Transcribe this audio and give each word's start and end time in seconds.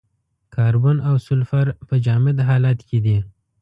کاربن 0.55 0.97
او 1.07 1.15
سلفر 1.27 1.67
په 1.87 1.95
جامد 2.05 2.37
حالت 2.47 2.79
کې 2.89 2.99
دي. 3.05 3.17